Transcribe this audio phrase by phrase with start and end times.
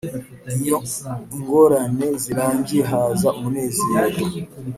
[0.57, 0.77] iyo
[1.35, 4.17] ingorane zirangiye haza umunezero.